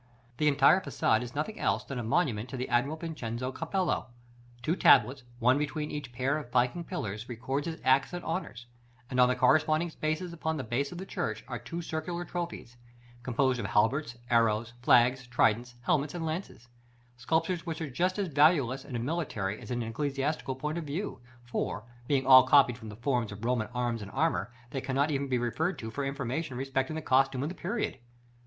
[0.37, 4.07] The entire façade is nothing else than a monument to the Admiral Vincenzo Cappello.
[4.63, 8.65] Two tablets, one between each pair of flanking pillars, record his acts and honors;
[9.11, 12.77] and, on the corresponding spaces upon the base of the church, are two circular trophies,
[13.21, 16.67] composed of halberts, arrows, flags, tridents, helmets, and lances:
[17.15, 20.83] sculptures which are just as valueless in a military as in an ecclesiastical point of
[20.83, 25.11] view; for, being all copied from the forms of Roman arms and armor, they cannot
[25.11, 27.99] even be referred to for information respecting the costume of the period.